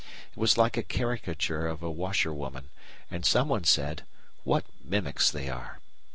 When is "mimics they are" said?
4.83-5.79